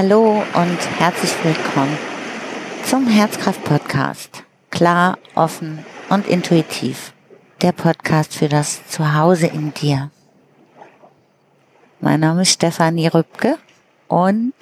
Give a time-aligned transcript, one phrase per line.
[0.00, 1.98] Hallo und herzlich willkommen
[2.84, 4.44] zum Herzkraft-Podcast.
[4.70, 7.12] Klar, offen und intuitiv.
[7.62, 10.12] Der Podcast für das Zuhause in dir.
[12.00, 13.58] Mein Name ist Stefanie Rübke
[14.06, 14.54] und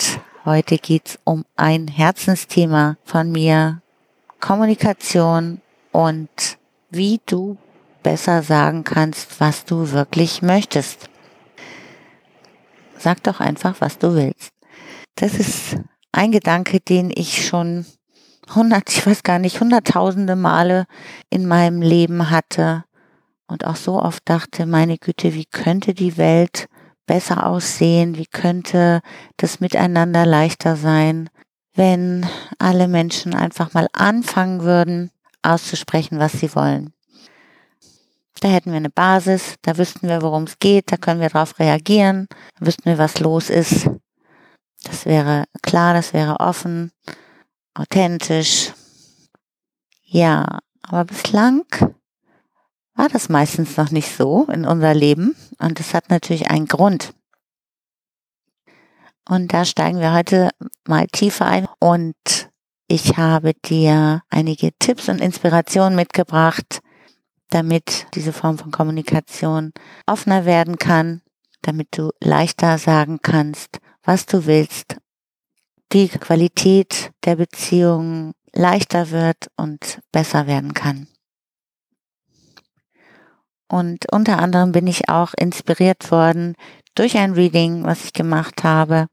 [0.47, 3.83] heute geht's um ein Herzensthema von mir.
[4.41, 5.61] Kommunikation
[5.93, 6.57] und
[6.89, 7.59] wie du
[8.03, 11.11] besser sagen kannst, was du wirklich möchtest.
[12.97, 14.56] Sag doch einfach, was du willst.
[15.17, 15.77] Das ist
[16.13, 17.87] ein Gedanke, den ich schon
[18.55, 20.87] hundert, ich weiß gar nicht, hunderttausende Male
[21.31, 22.85] in meinem Leben hatte
[23.47, 26.69] und auch so oft dachte, meine Güte, wie könnte die Welt
[27.07, 28.17] besser aussehen?
[28.17, 29.01] Wie könnte
[29.37, 31.31] das Miteinander leichter sein,
[31.75, 32.27] wenn
[32.59, 35.11] alle Menschen einfach mal anfangen würden,
[35.43, 36.93] auszusprechen, was sie wollen?
[38.41, 41.59] Da hätten wir eine Basis, da wüssten wir, worum es geht, da können wir darauf
[41.59, 42.29] reagieren,
[42.61, 43.89] wüssten wir, was los ist.
[44.87, 46.93] Das wäre klar, das wäre offen,
[47.75, 48.73] authentisch.
[50.03, 51.65] Ja, aber bislang
[52.95, 57.13] war das meistens noch nicht so in unser Leben und es hat natürlich einen Grund.
[59.29, 60.51] Und da steigen wir heute
[60.87, 62.15] mal tiefer ein und
[62.87, 66.81] ich habe dir einige Tipps und Inspirationen mitgebracht,
[67.51, 69.73] damit diese Form von Kommunikation
[70.07, 71.23] offener werden kann,
[71.63, 74.97] damit du leichter sagen kannst, was du willst,
[75.93, 81.09] die Qualität der Beziehung leichter wird und besser werden kann.
[83.69, 86.55] Und unter anderem bin ich auch inspiriert worden
[86.95, 89.09] durch ein Reading, was ich gemacht habe.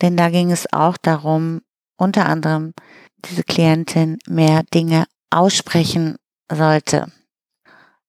[0.00, 1.60] Denn da ging es auch darum,
[1.98, 2.72] unter anderem
[3.18, 6.16] diese Klientin mehr Dinge aussprechen
[6.50, 7.12] sollte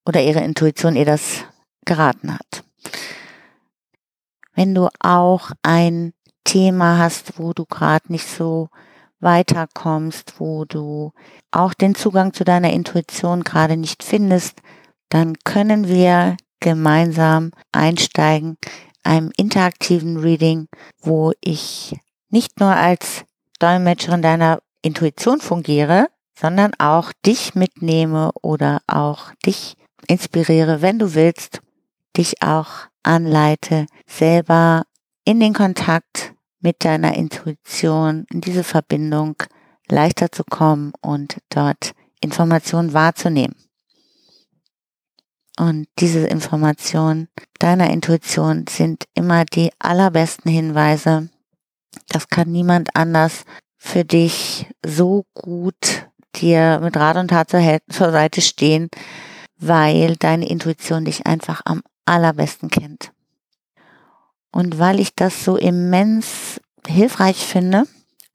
[0.05, 1.43] oder ihre Intuition ihr das
[1.85, 2.66] geraten hat.
[4.57, 6.13] Wenn du auch ein
[6.43, 8.69] Thema hast, wo du gerade nicht so
[9.19, 11.11] weiterkommst, wo du
[11.51, 14.61] auch den Zugang zu deiner Intuition gerade nicht findest,
[15.09, 18.57] dann können wir gemeinsam einsteigen,
[19.03, 20.69] einem interaktiven Reading,
[21.03, 21.95] wo ich
[22.31, 23.25] nicht nur als
[23.59, 29.75] Dolmetscherin deiner Intuition fungiere, sondern auch dich mitnehme oder auch dich
[30.07, 31.61] inspiriere, wenn du willst,
[32.17, 34.83] dich auch anleite, selber
[35.25, 39.35] in den Kontakt mit deiner Intuition, in diese Verbindung
[39.89, 41.91] leichter zu kommen und dort
[42.21, 43.55] Informationen wahrzunehmen.
[45.59, 47.29] Und diese Informationen
[47.59, 51.29] deiner Intuition sind immer die allerbesten Hinweise.
[52.09, 53.43] Das kann niemand anders
[53.77, 58.89] für dich so gut dir mit Rat und Tat zur, Seite stehen,
[59.57, 63.11] weil deine Intuition dich einfach am allerbesten kennt.
[64.51, 67.83] Und weil ich das so immens hilfreich finde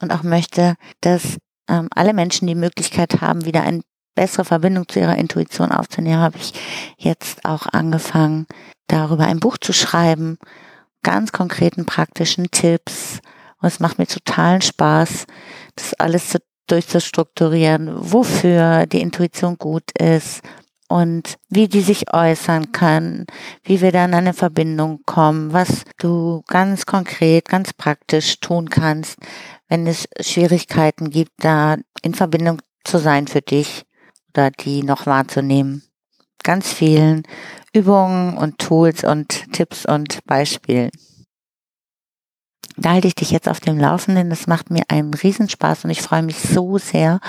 [0.00, 1.38] und auch möchte, dass
[1.68, 3.82] ähm, alle Menschen die Möglichkeit haben, wieder eine
[4.14, 6.52] bessere Verbindung zu ihrer Intuition aufzunehmen, habe ich
[6.98, 8.46] jetzt auch angefangen,
[8.88, 10.38] darüber ein Buch zu schreiben,
[11.02, 13.20] ganz konkreten praktischen Tipps.
[13.60, 15.26] Und es macht mir totalen Spaß,
[15.76, 20.42] das alles zu, durchzustrukturieren, wofür die Intuition gut ist,
[20.92, 23.24] und wie die sich äußern kann,
[23.64, 29.16] wie wir dann an eine Verbindung kommen, was du ganz konkret, ganz praktisch tun kannst,
[29.68, 33.86] wenn es Schwierigkeiten gibt, da in Verbindung zu sein für dich
[34.34, 35.82] oder die noch wahrzunehmen.
[36.42, 37.22] Ganz vielen
[37.72, 40.90] Übungen und Tools und Tipps und Beispielen.
[42.76, 44.28] Da halte ich dich jetzt auf dem Laufenden.
[44.28, 47.20] Das macht mir einen Riesenspaß und ich freue mich so sehr,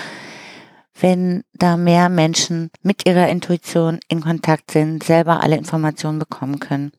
[1.00, 6.92] wenn da mehr Menschen mit ihrer Intuition in Kontakt sind, selber alle Informationen bekommen können.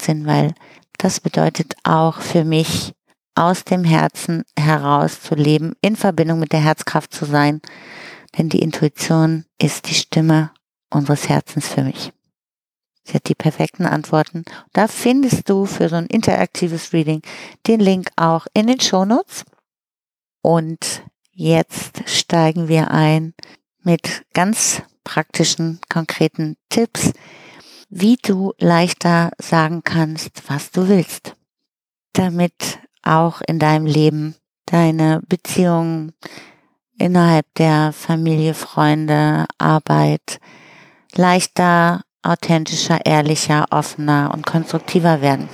[0.00, 0.54] Sind, weil
[0.98, 2.94] das bedeutet auch für mich,
[3.34, 7.60] aus dem Herzen heraus zu leben, in Verbindung mit der Herzkraft zu sein.
[8.38, 10.50] Denn die Intuition ist die Stimme
[10.90, 12.12] unseres Herzens für mich.
[13.04, 14.44] Sie hat die perfekten Antworten.
[14.72, 17.20] Da findest du für so ein interaktives Reading
[17.66, 19.44] den Link auch in den Shownotes.
[20.42, 21.02] Und
[21.36, 23.34] Jetzt steigen wir ein
[23.82, 27.12] mit ganz praktischen, konkreten Tipps,
[27.88, 31.34] wie du leichter sagen kannst, was du willst,
[32.12, 34.36] damit auch in deinem Leben
[34.66, 36.12] deine Beziehungen
[36.98, 40.38] innerhalb der Familie, Freunde, Arbeit
[41.16, 45.48] leichter, authentischer, ehrlicher, offener und konstruktiver werden.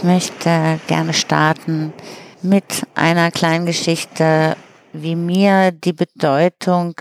[0.00, 1.92] Ich möchte gerne starten
[2.40, 4.56] mit einer kleinen Geschichte,
[4.94, 6.94] wie mir die Bedeutung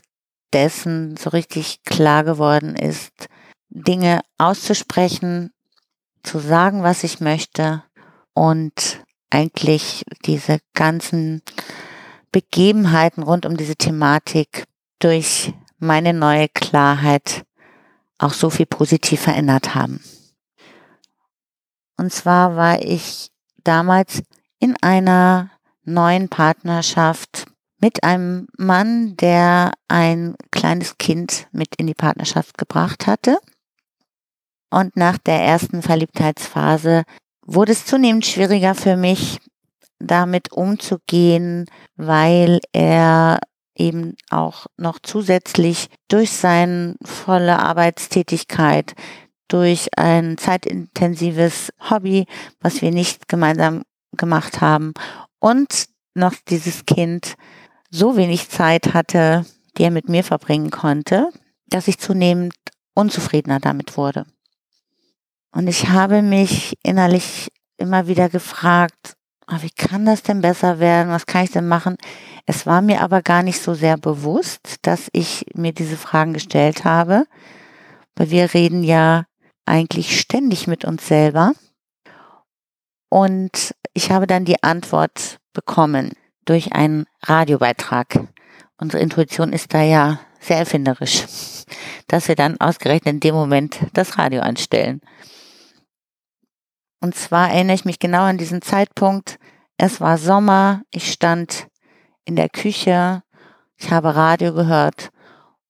[0.52, 3.30] dessen so richtig klar geworden ist,
[3.70, 5.54] Dinge auszusprechen,
[6.24, 7.84] zu sagen, was ich möchte
[8.34, 11.42] und eigentlich diese ganzen
[12.34, 14.66] Begebenheiten rund um diese Thematik
[15.00, 17.46] durch meine neue Klarheit
[18.18, 20.02] auch so viel positiv verändert haben.
[22.00, 23.30] Und zwar war ich
[23.66, 24.24] damals
[24.58, 25.52] in einer
[25.84, 27.46] neuen Partnerschaft
[27.82, 33.38] mit einem Mann, der ein kleines Kind mit in die Partnerschaft gebracht hatte.
[34.70, 37.04] Und nach der ersten Verliebtheitsphase
[37.46, 39.40] wurde es zunehmend schwieriger für mich,
[40.00, 41.66] damit umzugehen,
[41.98, 43.40] weil er
[43.76, 48.96] eben auch noch zusätzlich durch seine volle Arbeitstätigkeit,
[49.50, 52.26] durch ein zeitintensives Hobby,
[52.62, 53.84] was wir nicht gemeinsam
[54.16, 54.94] gemacht haben
[55.40, 57.36] und noch dieses Kind
[57.90, 59.46] so wenig Zeit hatte,
[59.78, 61.30] die er mit mir verbringen konnte,
[61.68, 62.54] dass ich zunehmend
[62.94, 64.26] unzufriedener damit wurde.
[65.52, 69.16] Und ich habe mich innerlich immer wieder gefragt,
[69.50, 71.12] oh, wie kann das denn besser werden?
[71.12, 71.98] Was kann ich denn machen?
[72.46, 76.84] Es war mir aber gar nicht so sehr bewusst, dass ich mir diese Fragen gestellt
[76.84, 77.26] habe,
[78.16, 79.26] weil wir reden ja
[79.70, 81.54] eigentlich ständig mit uns selber.
[83.10, 86.12] Und ich habe dann die Antwort bekommen
[86.46, 88.28] durch einen Radiobeitrag.
[88.78, 91.24] Unsere Intuition ist da ja sehr erfinderisch,
[92.08, 95.02] dass wir dann ausgerechnet in dem Moment das Radio anstellen.
[97.02, 99.38] Und zwar erinnere ich mich genau an diesen Zeitpunkt.
[99.78, 101.68] Es war Sommer, ich stand
[102.26, 103.24] in der Küche,
[103.78, 105.10] ich habe Radio gehört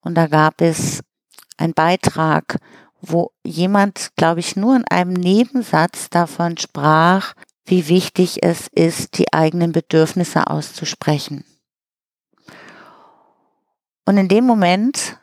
[0.01, 1.01] und da gab es
[1.57, 2.57] einen Beitrag,
[3.01, 7.33] wo jemand, glaube ich, nur in einem Nebensatz davon sprach,
[7.65, 11.45] wie wichtig es ist, die eigenen Bedürfnisse auszusprechen.
[14.05, 15.17] Und in dem Moment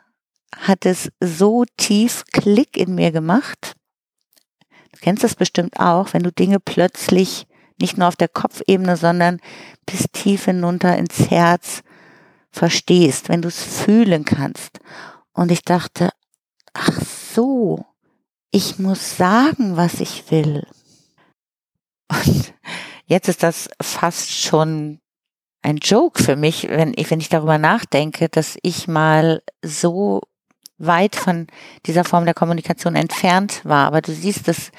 [0.55, 3.75] hat es so tief Klick in mir gemacht,
[4.97, 7.45] Du kennst das bestimmt auch, wenn du Dinge plötzlich
[7.79, 9.39] nicht nur auf der Kopfebene, sondern
[9.85, 11.83] bis tief hinunter ins Herz
[12.49, 14.79] verstehst, wenn du es fühlen kannst.
[15.33, 16.09] Und ich dachte,
[16.73, 16.99] ach
[17.37, 17.85] so,
[18.49, 20.65] ich muss sagen, was ich will.
[22.11, 22.51] Und
[23.05, 24.99] jetzt ist das fast schon
[25.61, 30.21] ein Joke für mich, wenn ich, wenn ich darüber nachdenke, dass ich mal so
[30.79, 31.45] weit von
[31.85, 33.85] dieser Form der Kommunikation entfernt war.
[33.85, 34.71] Aber du siehst, es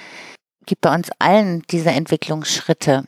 [0.66, 3.04] gibt bei uns allen diese Entwicklungsschritte.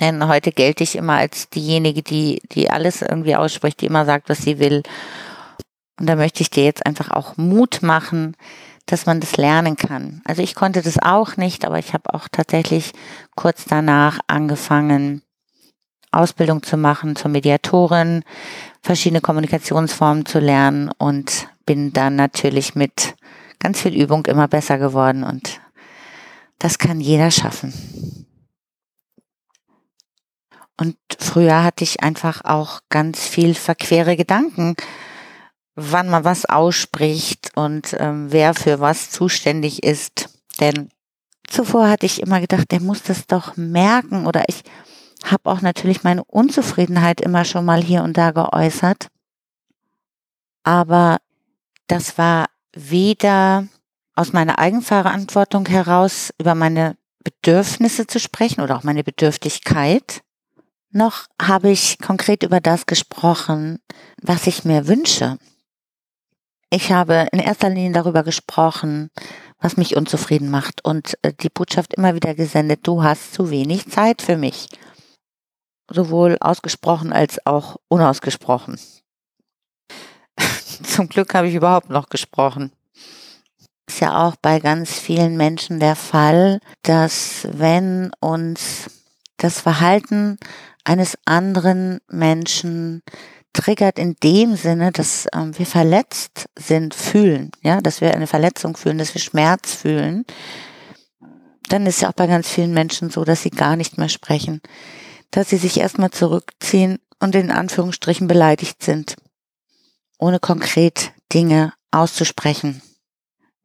[0.00, 4.28] Denn heute gelte ich immer als diejenige, die, die alles irgendwie ausspricht, die immer sagt,
[4.28, 4.82] was sie will.
[5.98, 8.36] Und da möchte ich dir jetzt einfach auch Mut machen,
[8.86, 10.22] dass man das lernen kann.
[10.24, 12.92] Also ich konnte das auch nicht, aber ich habe auch tatsächlich
[13.34, 15.22] kurz danach angefangen,
[16.10, 18.24] Ausbildung zu machen zur Mediatorin,
[18.80, 23.14] verschiedene Kommunikationsformen zu lernen und bin dann natürlich mit
[23.58, 25.60] ganz viel Übung immer besser geworden und
[26.58, 28.26] das kann jeder schaffen.
[30.80, 34.76] Und früher hatte ich einfach auch ganz viel verquere Gedanken,
[35.80, 40.28] wann man was ausspricht und ähm, wer für was zuständig ist.
[40.60, 40.90] Denn
[41.48, 44.64] zuvor hatte ich immer gedacht, der muss das doch merken oder ich
[45.24, 49.08] habe auch natürlich meine Unzufriedenheit immer schon mal hier und da geäußert.
[50.64, 51.18] Aber
[51.86, 53.66] das war weder
[54.14, 60.22] aus meiner Eigenverantwortung heraus über meine Bedürfnisse zu sprechen oder auch meine Bedürftigkeit,
[60.90, 63.78] noch habe ich konkret über das gesprochen,
[64.20, 65.38] was ich mir wünsche.
[66.70, 69.10] Ich habe in erster Linie darüber gesprochen,
[69.58, 73.88] was mich unzufrieden macht und äh, die Botschaft immer wieder gesendet, du hast zu wenig
[73.88, 74.68] Zeit für mich
[75.90, 78.78] sowohl ausgesprochen als auch unausgesprochen.
[80.82, 82.72] Zum Glück habe ich überhaupt noch gesprochen.
[83.86, 88.90] Ist ja auch bei ganz vielen Menschen der Fall, dass wenn uns
[89.38, 90.38] das Verhalten
[90.84, 93.02] eines anderen Menschen
[93.52, 98.76] triggert in dem Sinne, dass ähm, wir verletzt sind, fühlen, ja, dass wir eine Verletzung
[98.76, 100.24] fühlen, dass wir Schmerz fühlen,
[101.68, 104.60] dann ist ja auch bei ganz vielen Menschen so, dass sie gar nicht mehr sprechen
[105.30, 109.16] dass sie sich erstmal zurückziehen und in Anführungsstrichen beleidigt sind,
[110.18, 112.82] ohne konkret Dinge auszusprechen,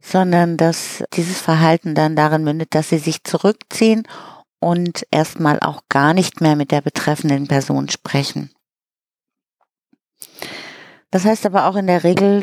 [0.01, 4.07] sondern dass dieses Verhalten dann darin mündet, dass sie sich zurückziehen
[4.59, 8.51] und erstmal auch gar nicht mehr mit der betreffenden Person sprechen.
[11.13, 12.41] Das heißt aber auch in der Regel,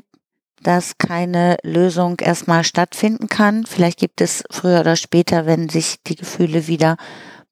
[0.63, 3.67] dass keine Lösung erstmal stattfinden kann.
[3.67, 6.97] Vielleicht gibt es früher oder später, wenn sich die Gefühle wieder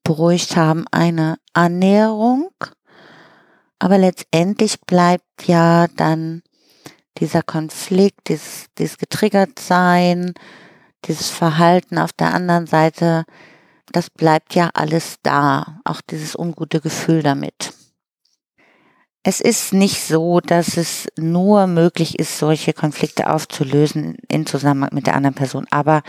[0.05, 2.51] beruhigt haben, eine Annäherung.
[3.79, 6.41] Aber letztendlich bleibt ja dann
[7.17, 10.33] dieser Konflikt, dieses, dieses getriggert sein,
[11.03, 13.25] dieses Verhalten auf der anderen Seite,
[13.91, 17.73] das bleibt ja alles da, auch dieses ungute Gefühl damit.
[19.23, 25.07] Es ist nicht so, dass es nur möglich ist, solche Konflikte aufzulösen in Zusammenhang mit
[25.07, 26.03] der anderen Person, aber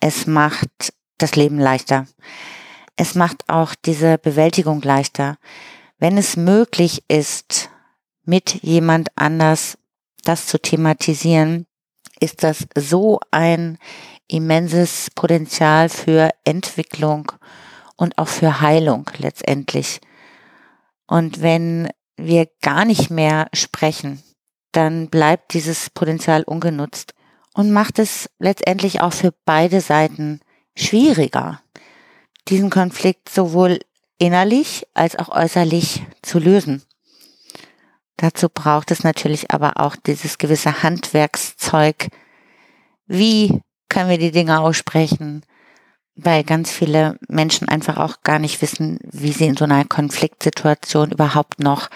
[0.00, 2.06] es macht das Leben leichter.
[2.96, 5.38] Es macht auch diese Bewältigung leichter.
[5.98, 7.70] Wenn es möglich ist,
[8.24, 9.78] mit jemand anders
[10.24, 11.66] das zu thematisieren,
[12.18, 13.78] ist das so ein
[14.28, 17.32] immenses Potenzial für Entwicklung
[17.96, 20.00] und auch für Heilung letztendlich.
[21.06, 21.88] Und wenn
[22.26, 24.22] wir gar nicht mehr sprechen,
[24.72, 27.14] dann bleibt dieses Potenzial ungenutzt
[27.54, 30.40] und macht es letztendlich auch für beide Seiten
[30.76, 31.60] schwieriger,
[32.48, 33.80] diesen Konflikt sowohl
[34.18, 36.82] innerlich als auch äußerlich zu lösen.
[38.16, 42.08] Dazu braucht es natürlich aber auch dieses gewisse Handwerkszeug.
[43.06, 45.44] Wie können wir die Dinge aussprechen?
[46.14, 51.10] Weil ganz viele Menschen einfach auch gar nicht wissen, wie sie in so einer Konfliktsituation
[51.10, 51.88] überhaupt noch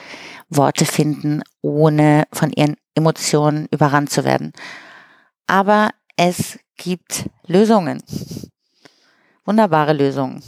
[0.49, 4.53] Worte finden, ohne von ihren Emotionen überrannt zu werden.
[5.47, 8.03] Aber es gibt Lösungen.
[9.45, 10.43] Wunderbare Lösungen.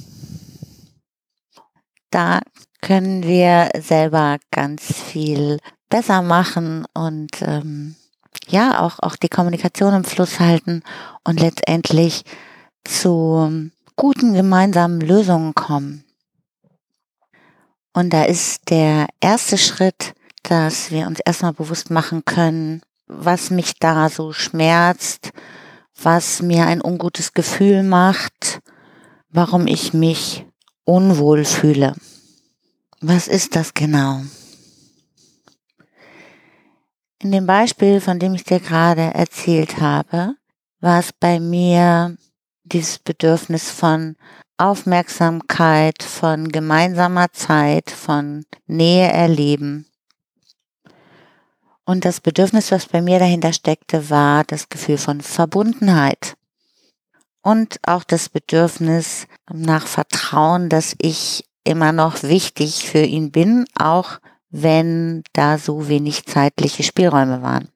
[2.10, 2.40] Da
[2.80, 5.58] können wir selber ganz viel
[5.88, 7.96] besser machen und ähm,
[8.48, 10.82] ja, auch, auch die Kommunikation im Fluss halten
[11.24, 12.24] und letztendlich
[12.84, 16.04] zu guten gemeinsamen Lösungen kommen.
[17.92, 23.74] Und da ist der erste Schritt, dass wir uns erstmal bewusst machen können, was mich
[23.80, 25.32] da so schmerzt,
[26.00, 28.60] was mir ein ungutes Gefühl macht,
[29.30, 30.46] warum ich mich
[30.84, 31.94] unwohl fühle.
[33.00, 34.22] Was ist das genau?
[37.20, 40.34] In dem Beispiel, von dem ich dir gerade erzählt habe,
[40.80, 42.16] war es bei mir
[42.68, 44.16] dieses Bedürfnis von
[44.56, 49.86] Aufmerksamkeit, von gemeinsamer Zeit, von Nähe erleben.
[51.84, 56.36] Und das Bedürfnis, was bei mir dahinter steckte, war das Gefühl von Verbundenheit.
[57.40, 64.18] Und auch das Bedürfnis nach Vertrauen, dass ich immer noch wichtig für ihn bin, auch
[64.50, 67.68] wenn da so wenig zeitliche Spielräume waren.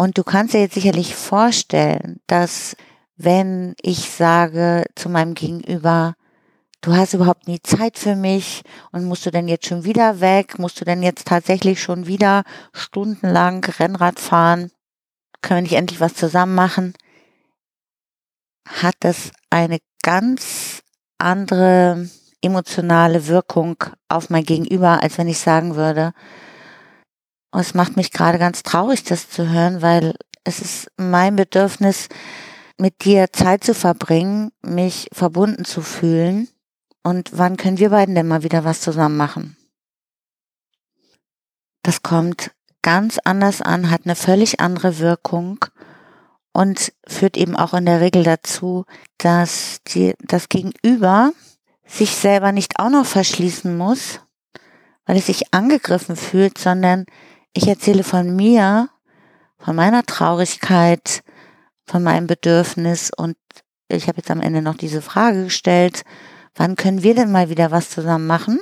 [0.00, 2.74] Und du kannst dir jetzt sicherlich vorstellen, dass
[3.18, 6.14] wenn ich sage zu meinem Gegenüber,
[6.80, 10.58] du hast überhaupt nie Zeit für mich und musst du denn jetzt schon wieder weg,
[10.58, 14.70] musst du denn jetzt tatsächlich schon wieder stundenlang Rennrad fahren,
[15.42, 16.94] können wir nicht endlich was zusammen machen,
[18.66, 20.80] hat das eine ganz
[21.18, 22.08] andere
[22.40, 23.76] emotionale Wirkung
[24.08, 26.14] auf mein Gegenüber, als wenn ich sagen würde,
[27.50, 30.14] und es macht mich gerade ganz traurig, das zu hören, weil
[30.44, 32.08] es ist mein Bedürfnis,
[32.78, 36.48] mit dir Zeit zu verbringen, mich verbunden zu fühlen.
[37.02, 39.56] Und wann können wir beiden denn mal wieder was zusammen machen?
[41.82, 42.52] Das kommt
[42.82, 45.64] ganz anders an, hat eine völlig andere Wirkung
[46.52, 48.84] und führt eben auch in der Regel dazu,
[49.18, 51.32] dass die, das Gegenüber
[51.86, 54.20] sich selber nicht auch noch verschließen muss,
[55.06, 57.06] weil es sich angegriffen fühlt, sondern
[57.52, 58.88] ich erzähle von mir,
[59.58, 61.22] von meiner Traurigkeit,
[61.84, 63.36] von meinem Bedürfnis und
[63.88, 66.02] ich habe jetzt am Ende noch diese Frage gestellt,
[66.54, 68.60] wann können wir denn mal wieder was zusammen machen?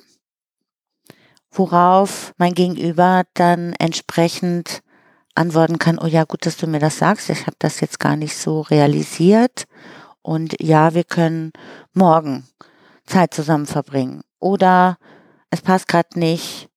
[1.50, 4.82] Worauf mein Gegenüber dann entsprechend
[5.34, 8.16] antworten kann, oh ja, gut, dass du mir das sagst, ich habe das jetzt gar
[8.16, 9.64] nicht so realisiert.
[10.22, 11.52] Und ja, wir können
[11.94, 12.46] morgen
[13.06, 14.22] Zeit zusammen verbringen.
[14.40, 14.98] Oder
[15.50, 16.68] es passt gerade nicht.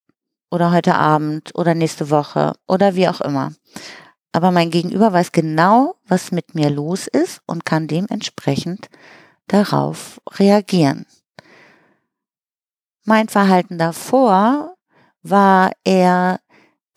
[0.51, 3.53] Oder heute Abend oder nächste Woche oder wie auch immer.
[4.33, 8.89] Aber mein Gegenüber weiß genau, was mit mir los ist und kann dementsprechend
[9.47, 11.05] darauf reagieren.
[13.03, 14.75] Mein Verhalten davor
[15.23, 16.39] war eher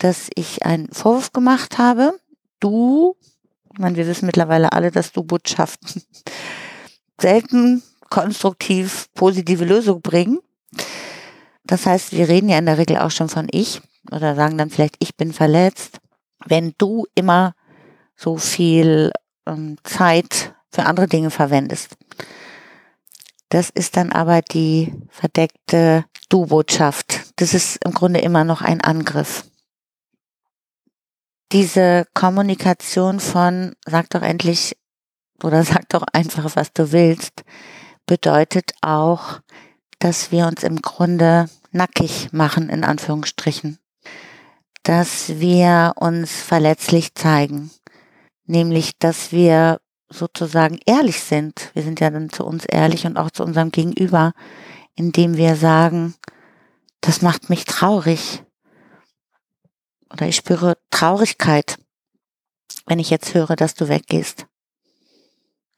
[0.04, 2.20] dass ich einen Vorwurf gemacht habe.
[2.60, 3.16] Du,
[3.72, 6.02] ich meine, wir wissen mittlerweile alle, dass du Botschaften
[7.20, 10.40] selten konstruktiv positive Lösung bringen.
[11.64, 13.80] Das heißt, wir reden ja in der Regel auch schon von ich
[14.10, 15.98] oder sagen dann vielleicht, ich bin verletzt.
[16.46, 17.54] Wenn du immer
[18.16, 19.12] so viel
[19.46, 21.96] ähm, Zeit für andere Dinge verwendest.
[23.48, 27.32] Das ist dann aber die verdeckte Du-Botschaft.
[27.36, 29.44] Das ist im Grunde immer noch ein Angriff
[31.54, 34.76] diese Kommunikation von sag doch endlich
[35.42, 37.44] oder sag doch einfach, was du willst,
[38.06, 39.40] bedeutet auch,
[39.98, 43.78] dass wir uns im Grunde nackig machen, in Anführungsstrichen.
[44.84, 47.70] dass wir uns verletzlich zeigen.
[48.44, 51.70] Nämlich, dass wir sozusagen ehrlich sind.
[51.72, 54.32] Wir sind ja dann zu uns ehrlich und auch zu unserem Gegenüber,
[54.94, 56.14] indem wir sagen,
[57.00, 58.42] das macht mich traurig.
[60.12, 61.78] Oder ich spüre Traurigkeit,
[62.86, 64.46] wenn ich jetzt höre, dass du weggehst.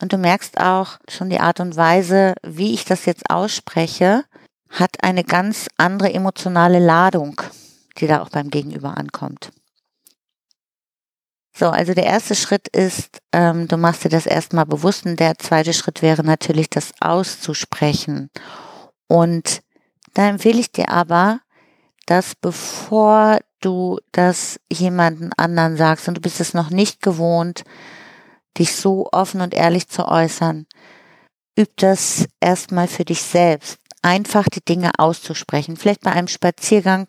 [0.01, 4.25] Und du merkst auch schon die Art und Weise, wie ich das jetzt ausspreche,
[4.69, 7.41] hat eine ganz andere emotionale Ladung,
[7.99, 9.51] die da auch beim Gegenüber ankommt.
[11.59, 15.39] So, also der erste Schritt ist, ähm, du machst dir das erstmal bewusst und der
[15.39, 18.29] zweite Schritt wäre natürlich, das auszusprechen.
[19.09, 19.63] Und
[20.13, 21.41] da empfehle ich dir aber,
[22.05, 27.65] dass bevor du das jemanden anderen sagst und du bist es noch nicht gewohnt,
[28.59, 30.67] dich so offen und ehrlich zu äußern,
[31.59, 33.79] üb das erstmal für dich selbst.
[34.03, 35.77] Einfach die Dinge auszusprechen.
[35.77, 37.07] Vielleicht bei einem Spaziergang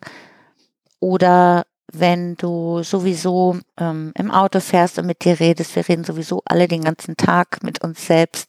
[1.00, 6.42] oder wenn du sowieso ähm, im Auto fährst und mit dir redest, wir reden sowieso
[6.44, 8.48] alle den ganzen Tag mit uns selbst,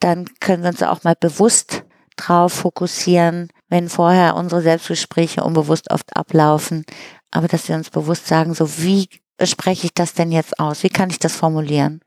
[0.00, 1.84] dann können wir uns auch mal bewusst
[2.16, 6.84] drauf fokussieren, wenn vorher unsere Selbstgespräche unbewusst oft ablaufen,
[7.30, 9.08] aber dass wir uns bewusst sagen, so wie
[9.44, 10.82] spreche ich das denn jetzt aus?
[10.82, 12.00] Wie kann ich das formulieren?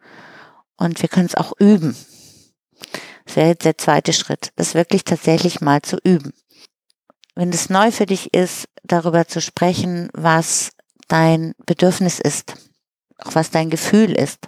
[0.77, 1.95] Und wir können es auch üben.
[3.25, 6.33] Das wäre jetzt der zweite Schritt, das wirklich tatsächlich mal zu üben.
[7.35, 10.71] Wenn es neu für dich ist, darüber zu sprechen, was
[11.07, 12.53] dein Bedürfnis ist,
[13.19, 14.47] auch was dein Gefühl ist,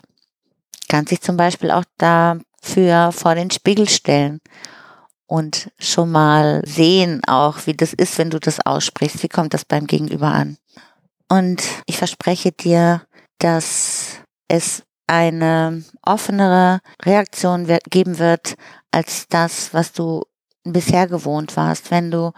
[0.90, 4.42] kannst dich zum Beispiel auch dafür vor den Spiegel stellen
[5.28, 9.24] und schon mal sehen auch, wie das ist, wenn du das aussprichst.
[9.24, 10.58] Wie kommt das beim Gegenüber an?
[11.32, 13.04] Und ich verspreche dir,
[13.40, 14.18] dass
[14.50, 18.56] es eine offenere Reaktion geben wird
[18.92, 20.26] als das, was du
[20.66, 21.90] bisher gewohnt warst.
[21.90, 22.34] Wenn du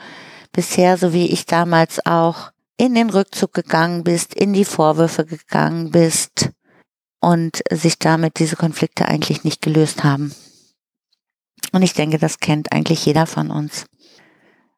[0.52, 5.90] bisher, so wie ich damals auch, in den Rückzug gegangen bist, in die Vorwürfe gegangen
[5.90, 6.52] bist
[7.20, 10.36] und sich damit diese Konflikte eigentlich nicht gelöst haben.
[11.72, 13.86] Und ich denke, das kennt eigentlich jeder von uns.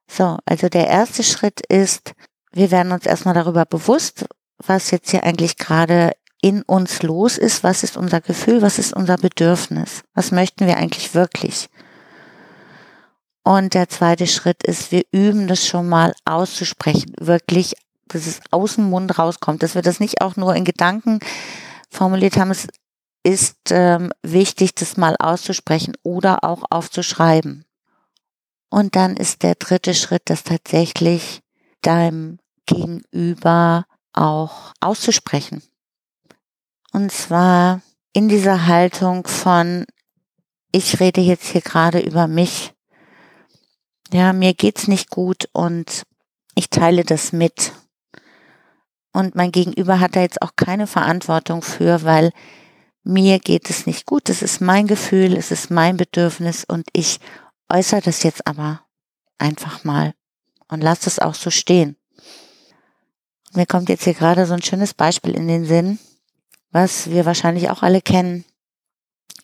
[0.09, 2.13] So, also der erste Schritt ist,
[2.55, 4.25] wir werden uns erstmal darüber bewusst,
[4.57, 8.93] was jetzt hier eigentlich gerade in uns los ist, was ist unser Gefühl, was ist
[8.93, 11.69] unser Bedürfnis, was möchten wir eigentlich wirklich.
[13.43, 17.73] Und der zweite Schritt ist, wir üben das schon mal auszusprechen, wirklich,
[18.07, 21.19] dass es aus dem Mund rauskommt, dass wir das nicht auch nur in Gedanken
[21.89, 22.51] formuliert haben.
[22.51, 22.67] Es
[23.23, 27.65] ist ähm, wichtig, das mal auszusprechen oder auch aufzuschreiben.
[28.69, 31.41] Und dann ist der dritte Schritt, das tatsächlich
[31.81, 35.61] deinem Gegenüber auch auszusprechen.
[36.91, 37.81] Und zwar
[38.13, 39.85] in dieser Haltung von,
[40.71, 42.73] ich rede jetzt hier gerade über mich.
[44.13, 46.03] Ja, mir geht's nicht gut und
[46.55, 47.73] ich teile das mit.
[49.11, 52.31] Und mein Gegenüber hat da jetzt auch keine Verantwortung für, weil
[53.03, 57.19] mir geht es nicht gut, es ist mein Gefühl, es ist mein Bedürfnis und ich
[57.71, 58.81] äußere das jetzt aber
[59.37, 60.13] einfach mal
[60.67, 61.97] und lasse es auch so stehen.
[63.55, 65.97] Mir kommt jetzt hier gerade so ein schönes Beispiel in den Sinn,
[66.71, 68.43] was wir wahrscheinlich auch alle kennen,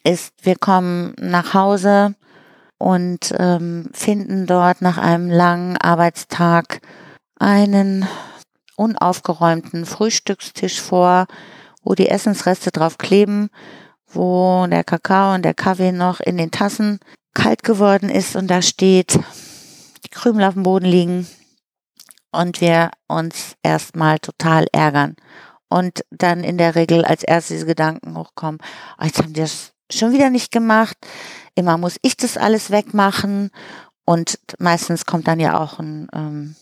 [0.04, 2.16] ist, wir kommen nach Hause
[2.78, 6.82] und ähm, finden dort nach einem langen Arbeitstag
[7.40, 8.06] einen
[8.76, 11.28] unaufgeräumten Frühstückstisch vor,
[11.82, 13.50] wo die Essensreste drauf kleben,
[14.08, 17.00] wo der Kakao und der Kaffee noch in den Tassen
[17.34, 19.18] kalt geworden ist und da steht,
[20.04, 21.28] die Krümel auf dem Boden liegen
[22.32, 25.16] und wir uns erstmal total ärgern.
[25.70, 28.60] Und dann in der Regel als erstes diese Gedanken hochkommen,
[29.00, 30.98] oh, jetzt haben die das schon wieder nicht gemacht,
[31.56, 33.52] immer muss ich das alles wegmachen.
[34.06, 36.56] Und meistens kommt dann ja auch ein, ähm,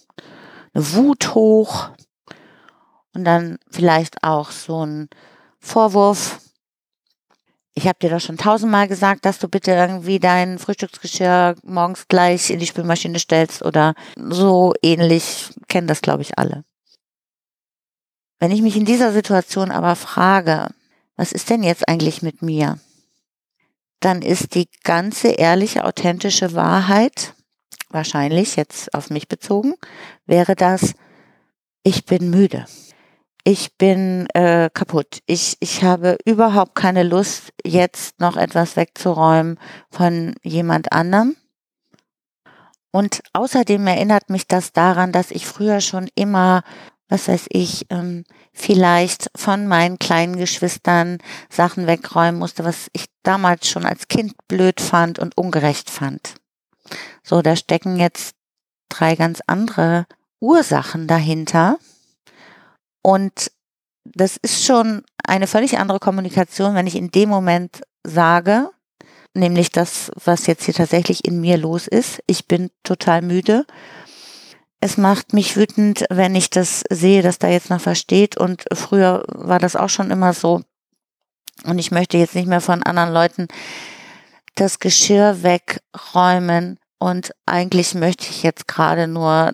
[0.74, 1.90] eine Wut hoch.
[3.14, 5.10] Und dann vielleicht auch so ein
[5.60, 6.40] Vorwurf.
[7.80, 12.50] Ich habe dir doch schon tausendmal gesagt, dass du bitte irgendwie dein Frühstücksgeschirr morgens gleich
[12.50, 15.52] in die Spülmaschine stellst oder so ähnlich.
[15.70, 16.66] Kennen das, glaube ich, alle.
[18.38, 20.68] Wenn ich mich in dieser Situation aber frage,
[21.16, 22.80] was ist denn jetzt eigentlich mit mir?
[24.02, 27.34] Dann ist die ganze ehrliche, authentische Wahrheit,
[27.88, 29.76] wahrscheinlich jetzt auf mich bezogen,
[30.26, 30.96] wäre das,
[31.84, 32.66] ich bin müde
[33.44, 35.22] ich bin äh, kaputt.
[35.26, 41.36] Ich, ich habe überhaupt keine Lust, jetzt noch etwas wegzuräumen von jemand anderem.
[42.92, 46.64] Und außerdem erinnert mich das daran, dass ich früher schon immer,
[47.08, 53.70] was weiß ich, ähm, vielleicht von meinen kleinen Geschwistern Sachen wegräumen musste, was ich damals
[53.70, 56.36] schon als Kind blöd fand und ungerecht fand.
[57.24, 58.36] So, da stecken jetzt
[58.90, 60.08] drei ganz andere
[60.40, 61.78] Ursachen dahinter
[63.02, 63.52] Und
[64.04, 68.70] das ist schon eine völlig andere Kommunikation, wenn ich in dem Moment sage,
[69.34, 72.22] nämlich das, was jetzt hier tatsächlich in mir los ist.
[72.28, 73.66] Ich bin total müde.
[74.82, 78.38] Es macht mich wütend, wenn ich das sehe, dass da jetzt noch was steht.
[78.38, 80.62] Und früher war das auch schon immer so.
[81.66, 83.48] Und ich möchte jetzt nicht mehr von anderen Leuten
[84.56, 86.80] das Geschirr wegräumen.
[86.98, 89.54] Und eigentlich möchte ich jetzt gerade nur,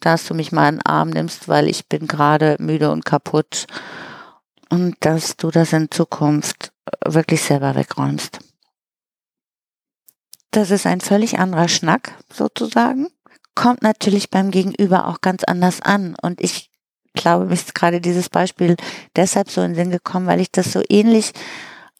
[0.00, 3.66] dass du mich mal in den Arm nimmst, weil ich bin gerade müde und kaputt.
[4.70, 6.72] Und dass du das in Zukunft
[7.06, 8.38] wirklich selber wegräumst.
[10.50, 13.08] Das ist ein völlig anderer Schnack sozusagen.
[13.54, 16.16] Kommt natürlich beim Gegenüber auch ganz anders an.
[16.22, 16.70] Und ich
[17.14, 18.76] glaube, mir ist gerade dieses Beispiel
[19.16, 21.32] deshalb so in den Sinn gekommen, weil ich das so ähnlich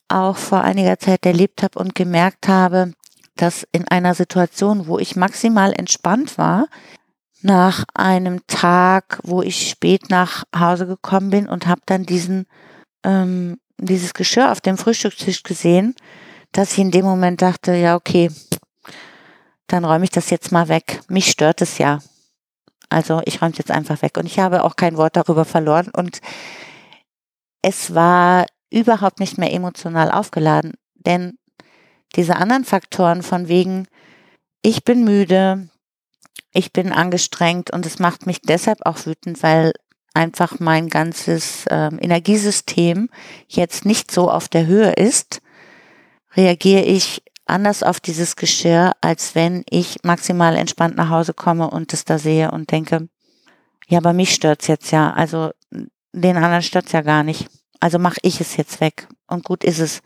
[0.09, 2.93] auch vor einiger Zeit erlebt habe und gemerkt habe,
[3.37, 6.67] dass in einer Situation, wo ich maximal entspannt war,
[7.43, 12.47] nach einem Tag, wo ich spät nach Hause gekommen bin und habe dann diesen
[13.05, 15.95] ähm, dieses Geschirr auf dem Frühstückstisch gesehen,
[16.53, 18.31] dass ich in dem Moment dachte, ja, okay,
[19.67, 21.01] dann räume ich das jetzt mal weg.
[21.09, 22.01] Mich stört es ja.
[22.89, 24.17] Also ich räume es jetzt einfach weg.
[24.17, 25.91] Und ich habe auch kein Wort darüber verloren.
[25.95, 26.21] Und
[27.63, 30.73] es war überhaupt nicht mehr emotional aufgeladen.
[30.95, 31.39] Denn
[32.17, 33.87] diese anderen Faktoren von wegen,
[34.63, 35.69] ich bin müde,
[36.53, 39.73] ich bin angestrengt und es macht mich deshalb auch wütend, weil
[40.15, 43.09] einfach mein ganzes ähm, Energiesystem
[43.47, 45.41] jetzt nicht so auf der Höhe ist,
[46.35, 51.93] reagiere ich anders auf dieses Geschirr, als wenn ich maximal entspannt nach Hause komme und
[51.93, 53.09] es da sehe und denke,
[53.89, 55.13] ja, aber mich stört's jetzt ja.
[55.13, 55.51] Also
[56.13, 57.47] den anderen stört's ja gar nicht.
[57.81, 59.09] Also mache ich es jetzt weg.
[59.27, 60.03] Und gut ist es.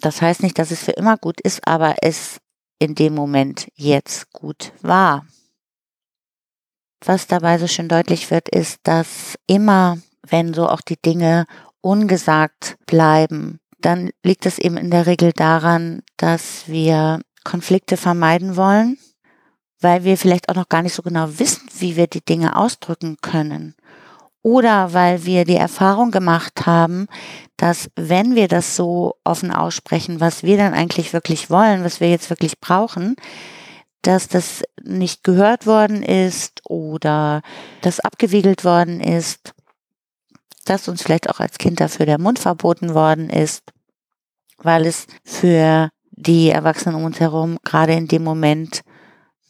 [0.00, 2.38] Das heißt nicht, dass es für immer gut ist, aber es
[2.78, 5.26] in dem Moment jetzt gut war.
[7.04, 11.46] Was dabei so schön deutlich wird, ist, dass immer, wenn so auch die Dinge
[11.80, 18.98] ungesagt bleiben, dann liegt es eben in der Regel daran, dass wir Konflikte vermeiden wollen,
[19.80, 23.18] weil wir vielleicht auch noch gar nicht so genau wissen, wie wir die Dinge ausdrücken
[23.22, 23.75] können.
[24.46, 27.08] Oder weil wir die Erfahrung gemacht haben,
[27.56, 32.08] dass wenn wir das so offen aussprechen, was wir dann eigentlich wirklich wollen, was wir
[32.10, 33.16] jetzt wirklich brauchen,
[34.02, 37.42] dass das nicht gehört worden ist oder
[37.80, 39.52] das abgewiegelt worden ist,
[40.64, 43.64] dass uns vielleicht auch als Kind dafür der Mund verboten worden ist,
[44.58, 48.82] weil es für die Erwachsenen um uns herum gerade in dem Moment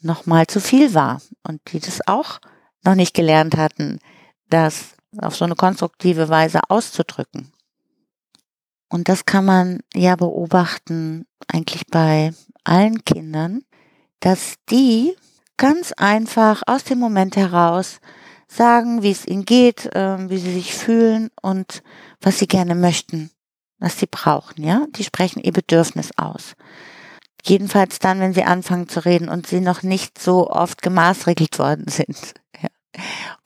[0.01, 2.39] nochmal zu viel war und die das auch
[2.83, 3.99] noch nicht gelernt hatten,
[4.49, 7.51] das auf so eine konstruktive Weise auszudrücken.
[8.89, 12.33] Und das kann man ja beobachten eigentlich bei
[12.63, 13.61] allen Kindern,
[14.19, 15.15] dass die
[15.57, 17.99] ganz einfach aus dem Moment heraus
[18.47, 21.83] sagen, wie es ihnen geht, äh, wie sie sich fühlen und
[22.21, 23.31] was sie gerne möchten,
[23.79, 24.85] was sie brauchen, ja?
[24.95, 26.53] Die sprechen ihr Bedürfnis aus.
[27.45, 31.85] Jedenfalls dann, wenn sie anfangen zu reden und sie noch nicht so oft gemaßregelt worden
[31.89, 32.33] sind.
[32.61, 32.69] Ja.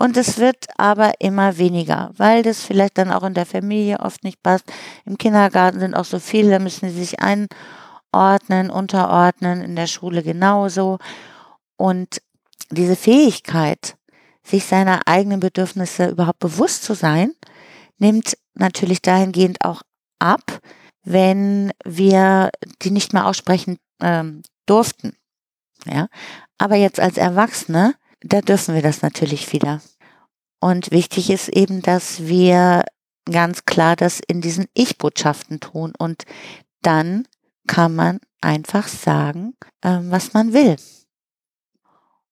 [0.02, 4.24] Und es wird aber immer weniger, weil das vielleicht dann auch in der Familie oft
[4.24, 4.66] nicht passt.
[5.06, 7.48] Im Kindergarten sind auch so viele, da müssen sie sich ein
[8.12, 10.98] ordnen, unterordnen, in der Schule genauso.
[11.78, 12.20] Und
[12.72, 13.96] diese Fähigkeit,
[14.44, 17.34] sich seiner eigenen Bedürfnisse überhaupt bewusst zu sein,
[18.00, 19.84] nimmt natürlich dahingehend auch
[20.18, 20.62] ab,
[21.04, 22.50] wenn wir
[22.82, 25.16] die nicht mehr aussprechen ähm, durften.
[25.86, 26.08] Ja,
[26.58, 29.80] aber jetzt als Erwachsene, da dürfen wir das natürlich wieder.
[30.62, 32.86] Und wichtig ist eben, dass wir
[33.30, 35.94] ganz klar das in diesen Ich-Botschaften tun.
[35.98, 36.24] Und
[36.82, 37.28] dann
[37.68, 40.78] kann man einfach sagen, ähm, was man will.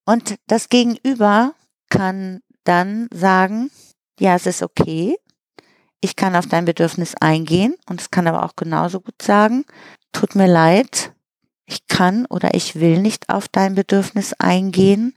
[0.05, 1.53] Und das Gegenüber
[1.89, 3.71] kann dann sagen,
[4.19, 5.17] ja, es ist okay,
[6.01, 7.75] ich kann auf dein Bedürfnis eingehen.
[7.87, 9.65] Und es kann aber auch genauso gut sagen,
[10.11, 11.13] tut mir leid,
[11.65, 15.15] ich kann oder ich will nicht auf dein Bedürfnis eingehen.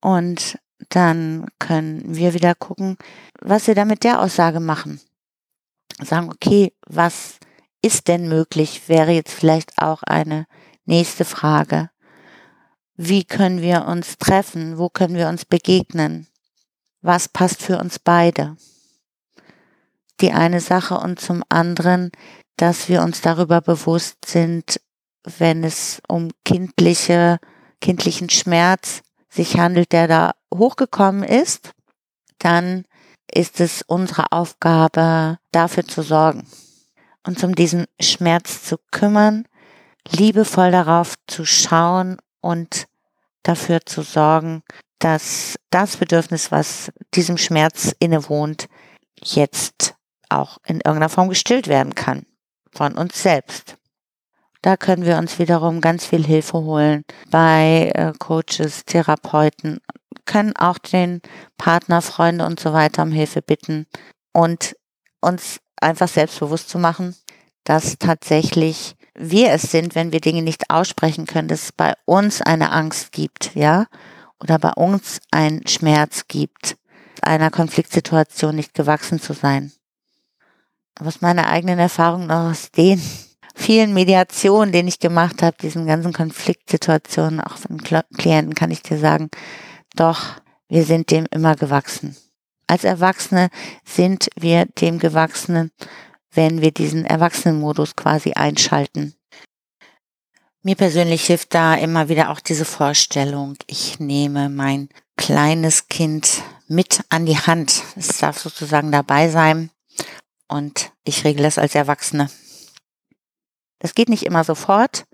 [0.00, 0.58] Und
[0.88, 2.96] dann können wir wieder gucken,
[3.40, 5.00] was wir da mit der Aussage machen.
[6.02, 7.38] Sagen, okay, was
[7.82, 10.46] ist denn möglich, wäre jetzt vielleicht auch eine
[10.84, 11.90] nächste Frage.
[12.96, 14.78] Wie können wir uns treffen?
[14.78, 16.26] Wo können wir uns begegnen?
[17.00, 18.56] Was passt für uns beide?
[20.20, 22.10] Die eine Sache und zum anderen,
[22.56, 24.80] dass wir uns darüber bewusst sind,
[25.22, 27.38] wenn es um kindliche,
[27.80, 31.72] kindlichen Schmerz sich handelt, der da hochgekommen ist,
[32.38, 32.84] dann
[33.30, 36.46] ist es unsere Aufgabe, dafür zu sorgen
[37.28, 39.46] uns um diesen Schmerz zu kümmern,
[40.08, 42.86] liebevoll darauf zu schauen und
[43.42, 44.62] dafür zu sorgen,
[44.98, 48.68] dass das Bedürfnis, was diesem Schmerz innewohnt,
[49.22, 49.94] jetzt
[50.28, 52.26] auch in irgendeiner Form gestillt werden kann
[52.72, 53.76] von uns selbst.
[54.68, 59.78] Da können wir uns wiederum ganz viel Hilfe holen bei äh, Coaches, Therapeuten,
[60.26, 61.22] können auch den
[61.56, 63.86] Partner, Freunde und so weiter um Hilfe bitten
[64.34, 64.76] und
[65.22, 67.16] uns einfach selbstbewusst zu machen,
[67.64, 72.42] dass tatsächlich wir es sind, wenn wir Dinge nicht aussprechen können, dass es bei uns
[72.42, 73.86] eine Angst gibt, ja,
[74.38, 76.76] oder bei uns ein Schmerz gibt,
[77.22, 79.72] einer Konfliktsituation nicht gewachsen zu sein.
[81.00, 83.00] Aus meiner eigenen Erfahrung aus den
[83.58, 88.98] vielen Mediationen, den ich gemacht habe, diesen ganzen Konfliktsituationen, auch von Klienten, kann ich dir
[88.98, 89.30] sagen,
[89.96, 92.16] doch, wir sind dem immer gewachsen.
[92.66, 93.48] Als Erwachsene
[93.84, 95.72] sind wir dem gewachsenen,
[96.32, 99.14] wenn wir diesen Erwachsenenmodus quasi einschalten.
[100.62, 107.00] Mir persönlich hilft da immer wieder auch diese Vorstellung, ich nehme mein kleines Kind mit
[107.08, 107.82] an die Hand.
[107.96, 109.70] Es darf sozusagen dabei sein
[110.46, 112.28] und ich regle es als Erwachsene.
[113.78, 115.04] Das geht nicht immer sofort,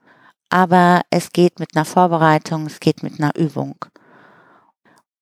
[0.48, 3.76] aber es geht mit einer Vorbereitung, es geht mit einer Übung.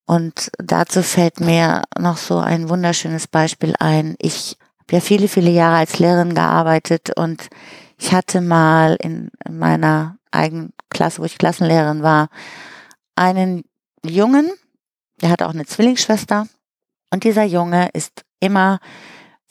[0.05, 4.17] Und dazu fällt mir noch so ein wunderschönes Beispiel ein.
[4.19, 7.49] Ich habe ja viele, viele Jahre als Lehrerin gearbeitet und
[7.99, 12.29] ich hatte mal in meiner eigenen Klasse, wo ich Klassenlehrerin war,
[13.15, 13.65] einen
[14.05, 14.51] Jungen,
[15.21, 16.49] der hat auch eine Zwillingsschwester.
[17.11, 18.81] Und dieser Junge ist immer,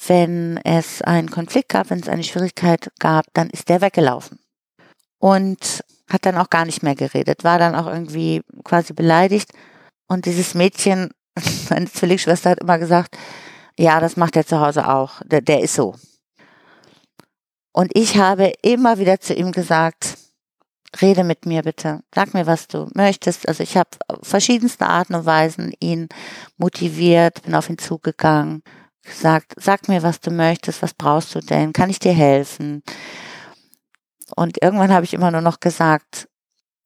[0.07, 4.39] wenn es einen Konflikt gab, wenn es eine Schwierigkeit gab, dann ist der weggelaufen.
[5.19, 9.51] Und hat dann auch gar nicht mehr geredet, war dann auch irgendwie quasi beleidigt.
[10.07, 13.17] Und dieses Mädchen, seine Zwillingsschwester hat immer gesagt,
[13.77, 15.21] ja, das macht er zu Hause auch.
[15.25, 15.95] Der, der ist so.
[17.71, 20.17] Und ich habe immer wieder zu ihm gesagt,
[21.01, 23.47] rede mit mir bitte, sag mir, was du möchtest.
[23.47, 23.89] Also ich habe
[24.23, 26.09] verschiedenste Arten und Weisen ihn
[26.57, 28.61] motiviert, bin auf ihn zugegangen,
[29.03, 32.83] gesagt, sag mir, was du möchtest, was brauchst du denn, kann ich dir helfen?
[34.35, 36.27] Und irgendwann habe ich immer nur noch gesagt,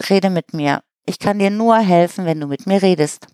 [0.09, 0.83] rede mit mir.
[1.05, 3.27] Ich kann dir nur helfen, wenn du mit mir redest.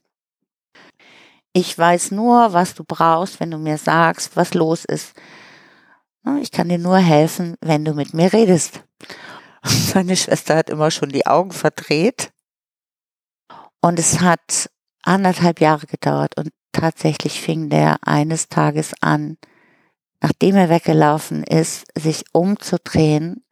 [1.54, 5.14] Ich weiß nur, was du brauchst, wenn du mir sagst, was los ist.
[6.42, 8.84] Ich kann dir nur helfen, wenn du mit mir redest.
[9.64, 12.32] Und meine Schwester hat immer schon die Augen verdreht.
[13.82, 14.70] Und es hat
[15.04, 19.38] anderthalb Jahre gedauert und tatsächlich fing der eines Tages an,
[20.22, 23.44] nachdem er weggelaufen ist, sich umzudrehen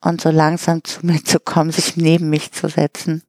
[0.00, 3.22] und so langsam zu mir zu kommen, sich neben mich zu setzen.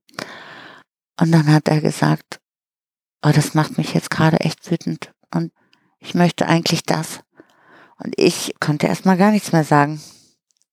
[1.19, 2.39] Und dann hat er gesagt,
[3.23, 5.51] oh, das macht mich jetzt gerade echt wütend und
[5.99, 7.19] ich möchte eigentlich das.
[8.03, 10.01] Und ich konnte erstmal gar nichts mehr sagen.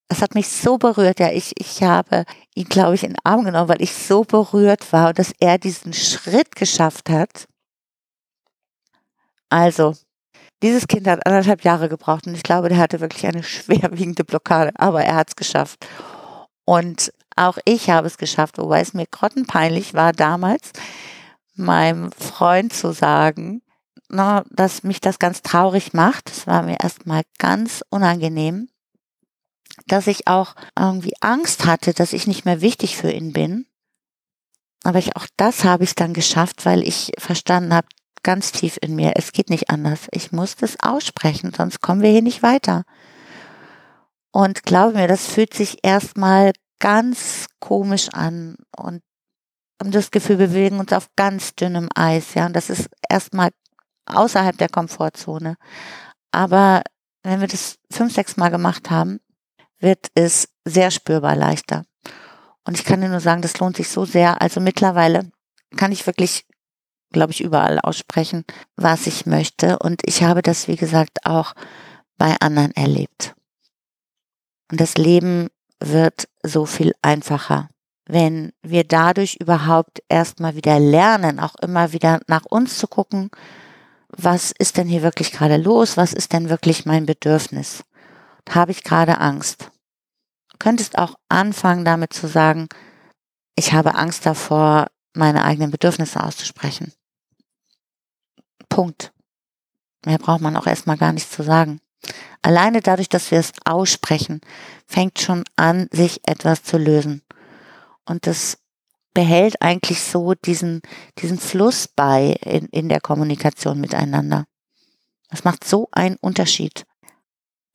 [0.07, 3.45] Es hat mich so berührt, ja, ich, ich habe ihn, glaube ich, in den Arm
[3.45, 7.47] genommen, weil ich so berührt war dass er diesen Schritt geschafft hat.
[9.49, 9.95] Also,
[10.61, 14.71] dieses Kind hat anderthalb Jahre gebraucht und ich glaube, der hatte wirklich eine schwerwiegende Blockade,
[14.75, 15.85] aber er hat es geschafft.
[16.65, 20.71] Und auch ich habe es geschafft, wobei es mir grottenpeinlich war damals,
[21.55, 23.61] meinem Freund zu sagen,
[24.09, 26.29] na, dass mich das ganz traurig macht.
[26.29, 28.69] Das war mir erstmal ganz unangenehm
[29.87, 33.65] dass ich auch irgendwie Angst hatte, dass ich nicht mehr wichtig für ihn bin.
[34.83, 37.87] Aber ich, auch das habe ich dann geschafft, weil ich verstanden habe,
[38.23, 40.07] ganz tief in mir, es geht nicht anders.
[40.11, 42.83] Ich muss das aussprechen, sonst kommen wir hier nicht weiter.
[44.31, 49.01] Und glaube mir, das fühlt sich erstmal ganz komisch an und
[49.79, 52.45] haben das Gefühl, wir bewegen uns auf ganz dünnem Eis, ja.
[52.45, 53.49] Und das ist erstmal
[54.05, 55.55] außerhalb der Komfortzone.
[56.31, 56.83] Aber
[57.23, 59.19] wenn wir das fünf, sechs Mal gemacht haben,
[59.79, 61.85] wird es sehr spürbar leichter.
[62.65, 64.41] Und ich kann dir nur sagen, das lohnt sich so sehr.
[64.41, 65.31] Also mittlerweile
[65.75, 66.45] kann ich wirklich,
[67.11, 68.45] glaube ich, überall aussprechen,
[68.75, 69.79] was ich möchte.
[69.79, 71.53] Und ich habe das, wie gesagt, auch
[72.17, 73.33] bei anderen erlebt.
[74.71, 75.47] Und das Leben
[75.79, 77.69] wird so viel einfacher,
[78.05, 83.29] wenn wir dadurch überhaupt erstmal wieder lernen, auch immer wieder nach uns zu gucken,
[84.09, 85.95] was ist denn hier wirklich gerade los?
[85.95, 87.83] Was ist denn wirklich mein Bedürfnis?
[88.55, 89.71] habe ich gerade Angst.
[90.51, 92.67] Du könntest auch anfangen damit zu sagen,
[93.55, 96.93] ich habe Angst davor, meine eigenen Bedürfnisse auszusprechen.
[98.69, 99.11] Punkt.
[100.05, 101.81] Mehr braucht man auch erstmal gar nicht zu sagen.
[102.41, 104.39] Alleine dadurch, dass wir es aussprechen,
[104.87, 107.21] fängt schon an, sich etwas zu lösen.
[108.05, 108.57] Und das
[109.13, 110.81] behält eigentlich so diesen,
[111.17, 114.45] diesen Fluss bei in, in der Kommunikation miteinander.
[115.29, 116.85] Das macht so einen Unterschied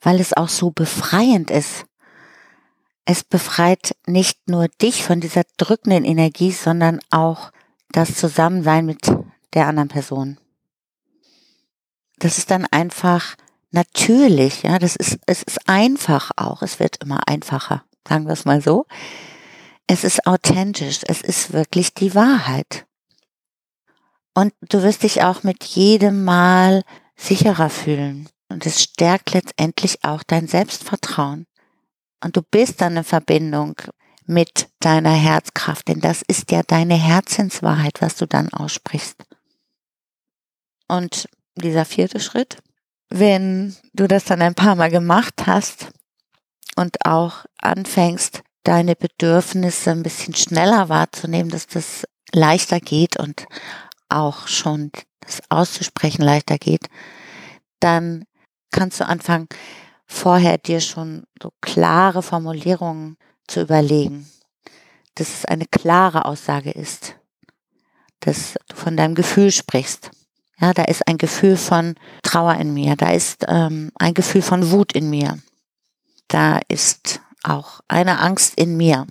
[0.05, 1.87] weil es auch so befreiend ist.
[3.05, 7.51] Es befreit nicht nur dich von dieser drückenden Energie, sondern auch
[7.91, 9.01] das Zusammensein mit
[9.55, 10.39] der anderen Person.
[12.19, 13.37] Das ist dann einfach
[13.71, 18.45] natürlich, ja, das ist, es ist einfach auch, es wird immer einfacher, sagen wir es
[18.45, 18.87] mal so.
[19.87, 22.87] Es ist authentisch, es ist wirklich die Wahrheit.
[24.35, 26.83] Und du wirst dich auch mit jedem Mal
[27.17, 28.29] sicherer fühlen.
[28.49, 31.47] Und es stärkt letztendlich auch dein Selbstvertrauen.
[32.23, 33.75] Und du bist dann in Verbindung
[34.27, 39.17] mit deiner Herzkraft, denn das ist ja deine Herzenswahrheit, was du dann aussprichst.
[40.89, 42.59] Und dieser vierte Schritt,
[43.11, 45.89] wenn du das dann ein paar Mal gemacht hast
[46.77, 53.47] und auch anfängst, deine Bedürfnisse ein bisschen schneller wahrzunehmen, dass das leichter geht und
[54.09, 54.91] auch schon
[55.21, 56.89] das auszusprechen leichter geht,
[57.81, 58.25] dann
[58.71, 59.49] kannst du anfangen,
[60.07, 64.29] vorher dir schon so klare Formulierungen zu überlegen,
[65.15, 67.17] dass es eine klare Aussage ist,
[68.21, 70.11] dass du von deinem Gefühl sprichst.
[70.65, 74.71] Ja, da ist ein Gefühl von Trauer in mir, da ist ähm, ein Gefühl von
[74.71, 75.39] Wut in mir,
[76.29, 79.07] da ist auch eine Angst in mir.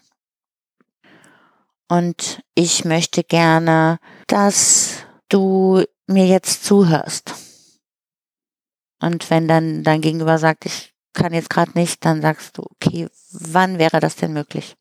[1.88, 7.36] Und ich möchte gerne, dass du mir jetzt zuhörst.
[9.00, 13.10] Und wenn dann dein Gegenüber sagt, ich kann jetzt gerade nicht, dann sagst du, okay,
[13.30, 14.76] wann wäre das denn möglich?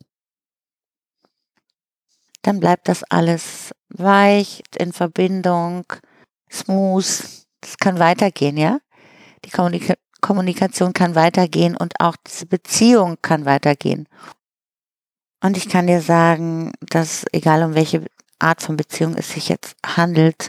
[2.40, 5.84] Dann bleibt das alles weich, in Verbindung,
[6.52, 7.06] smooth.
[7.60, 8.78] Das kann weitergehen, ja?
[9.44, 14.08] Die Kommunika Kommunikation kann weitergehen und auch diese Beziehung kann weitergehen.
[15.42, 18.06] Und ich kann dir sagen, dass egal um welche
[18.38, 20.48] Art von Beziehung es sich jetzt handelt,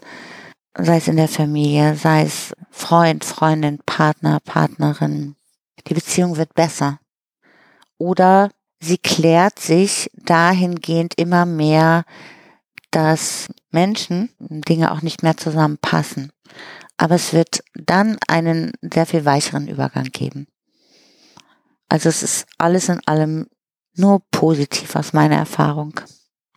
[0.78, 5.36] sei es in der Familie, sei es Freund, Freundin, Partner, Partnerin,
[5.88, 7.00] die Beziehung wird besser.
[7.98, 12.06] Oder sie klärt sich dahingehend immer mehr,
[12.92, 16.32] dass Menschen, Dinge auch nicht mehr zusammenpassen.
[16.98, 20.48] Aber es wird dann einen sehr viel weicheren Übergang geben.
[21.90, 23.48] Also es ist alles in allem
[23.96, 26.00] nur positiv aus meiner Erfahrung.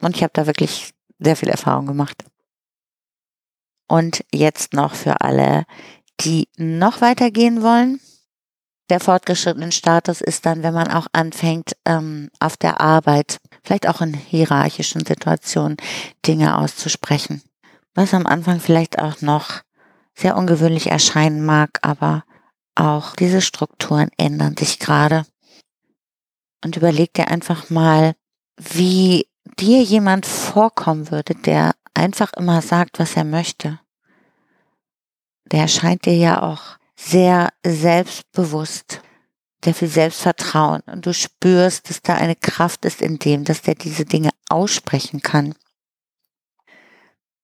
[0.01, 2.25] Und ich habe da wirklich sehr viel Erfahrung gemacht.
[3.89, 5.65] Und jetzt noch für alle,
[6.21, 8.01] die noch weitergehen wollen.
[8.89, 14.01] Der fortgeschrittene Status ist dann, wenn man auch anfängt, ähm, auf der Arbeit, vielleicht auch
[14.01, 15.77] in hierarchischen Situationen,
[16.25, 17.43] Dinge auszusprechen.
[17.95, 19.63] Was am Anfang vielleicht auch noch
[20.15, 22.25] sehr ungewöhnlich erscheinen mag, aber
[22.77, 25.27] auch diese Strukturen ändern sich gerade.
[26.65, 28.15] Und überleg dir einfach mal,
[28.57, 29.27] wie
[29.59, 33.81] dir jemand vorkommen würde, der einfach immer sagt, was er möchte.
[35.47, 39.01] Der scheint dir ja auch sehr selbstbewusst,
[39.65, 43.75] der viel Selbstvertrauen und du spürst, dass da eine Kraft ist in dem, dass der
[43.75, 45.55] diese Dinge aussprechen kann.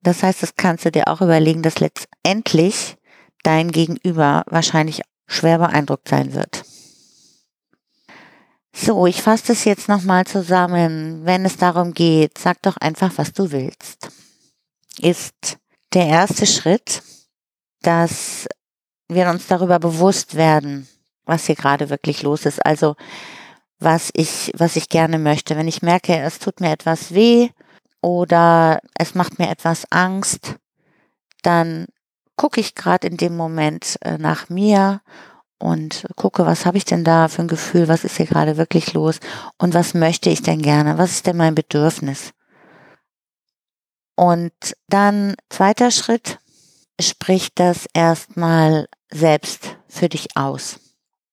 [0.02, 2.96] Das heißt, das kannst du dir auch überlegen, dass letztendlich
[3.42, 6.64] dein Gegenüber wahrscheinlich schwer beeindruckt sein wird.
[8.74, 11.24] So, ich fasse das jetzt nochmal zusammen.
[11.24, 14.08] Wenn es darum geht, sag doch einfach, was du willst.
[14.98, 15.58] Ist
[15.92, 17.02] der erste Schritt,
[17.82, 18.48] dass
[19.08, 20.88] wir uns darüber bewusst werden,
[21.24, 22.64] was hier gerade wirklich los ist.
[22.64, 22.96] Also
[23.78, 25.56] was ich, was ich gerne möchte.
[25.56, 27.50] Wenn ich merke, es tut mir etwas weh
[28.00, 30.56] oder es macht mir etwas Angst,
[31.42, 31.86] dann
[32.36, 35.00] gucke ich gerade in dem Moment äh, nach mir
[35.58, 38.94] und gucke, was habe ich denn da für ein Gefühl, was ist hier gerade wirklich
[38.94, 39.20] los
[39.58, 42.32] und was möchte ich denn gerne, was ist denn mein Bedürfnis.
[44.16, 44.52] Und
[44.88, 46.38] dann zweiter Schritt,
[47.00, 50.81] sprich das erstmal selbst für dich aus.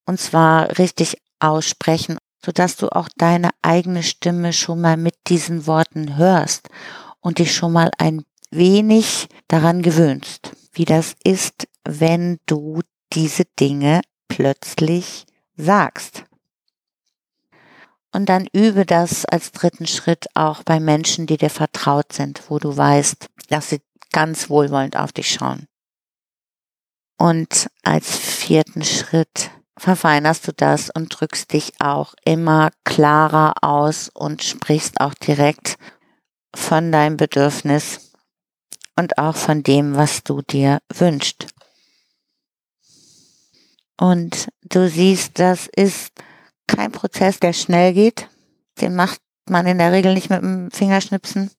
[0.10, 6.17] Und zwar richtig aussprechen, sodass du auch deine eigene Stimme schon mal mit diesen Worten
[6.17, 6.67] hörst
[7.19, 12.82] und dich schon mal ein wenig daran gewöhnst, wie das ist, wenn du
[13.13, 15.27] diese Dinge plötzlich
[15.58, 16.23] sagst.
[18.12, 22.58] Und dann übe das als dritten Schritt auch bei Menschen, die dir vertraut sind, wo
[22.58, 23.81] du weißt, dass sie
[24.12, 25.67] ganz wohlwollend auf dich schauen.
[27.15, 34.44] Und als vierten Schritt verfeinerst du das und drückst dich auch immer klarer aus und
[34.44, 35.77] sprichst auch direkt
[36.56, 38.12] von deinem Bedürfnis
[38.96, 41.48] und auch von dem, was du dir wünschst.
[44.00, 46.12] Und du siehst, das ist
[46.67, 48.30] kein Prozess, der schnell geht.
[48.80, 49.19] Den macht
[49.50, 51.52] man in der Regel nicht mit dem Fingerschnipsen,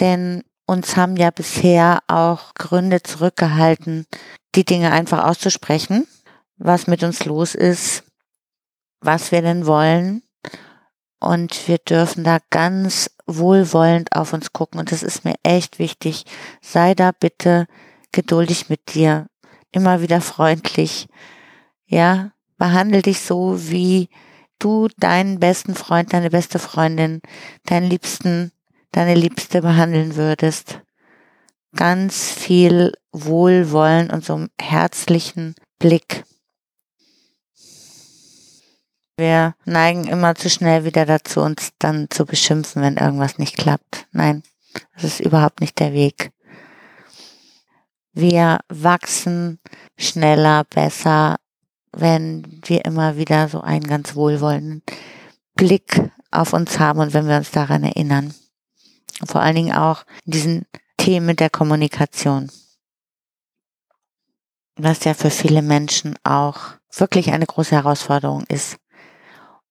[0.00, 4.06] denn uns haben ja bisher auch Gründe zurückgehalten,
[4.54, 6.06] die Dinge einfach auszusprechen,
[6.56, 8.04] was mit uns los ist,
[9.00, 10.22] was wir denn wollen.
[11.18, 14.78] Und wir dürfen da ganz wohlwollend auf uns gucken.
[14.78, 16.24] Und das ist mir echt wichtig.
[16.60, 17.66] Sei da bitte
[18.12, 19.26] geduldig mit dir.
[19.72, 21.08] Immer wieder freundlich.
[21.86, 24.08] Ja, behandle dich so, wie
[24.58, 27.20] du deinen besten Freund, deine beste Freundin,
[27.64, 28.52] deinen Liebsten,
[28.92, 30.80] deine Liebste behandeln würdest.
[31.74, 36.24] Ganz viel Wohlwollen und so einem herzlichen Blick.
[39.16, 44.06] Wir neigen immer zu schnell wieder dazu, uns dann zu beschimpfen, wenn irgendwas nicht klappt.
[44.12, 44.42] Nein,
[44.94, 46.32] das ist überhaupt nicht der Weg.
[48.12, 49.58] Wir wachsen
[49.96, 51.36] schneller, besser,
[51.92, 54.82] wenn wir immer wieder so einen ganz wohlwollenden
[55.54, 58.34] Blick auf uns haben und wenn wir uns daran erinnern.
[59.24, 60.66] vor allen Dingen auch diesen
[60.98, 62.50] Themen der Kommunikation.
[64.76, 68.76] Was ja für viele Menschen auch wirklich eine große Herausforderung ist.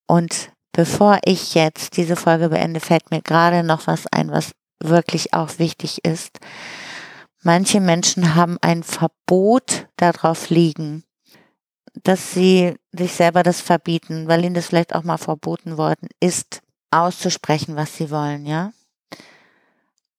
[0.07, 4.51] Und bevor ich jetzt diese Folge beende, fällt mir gerade noch was ein, was
[4.81, 6.39] wirklich auch wichtig ist.
[7.41, 11.03] Manche Menschen haben ein Verbot darauf liegen,
[12.03, 16.61] dass sie sich selber das verbieten, weil ihnen das vielleicht auch mal verboten worden ist,
[16.91, 18.71] auszusprechen, was sie wollen, ja?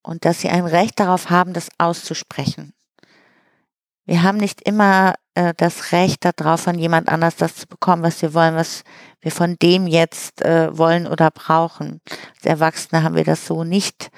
[0.02, 2.72] Und dass sie ein Recht darauf haben, das auszusprechen.
[4.04, 8.22] Wir haben nicht immer äh, das Recht darauf, von jemand anders das zu bekommen, was
[8.22, 8.84] wir wollen, was
[9.26, 12.00] wir von dem jetzt äh, wollen oder brauchen.
[12.36, 14.10] Als Erwachsene haben wir das so nicht.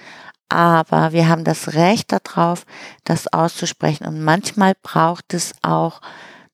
[0.51, 2.67] Aber wir haben das Recht darauf,
[3.05, 4.07] das auszusprechen.
[4.07, 6.03] Und manchmal braucht es auch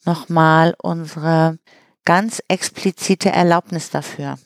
[0.04, 1.58] nochmal unsere
[2.04, 4.38] ganz explizite Erlaubnis dafür,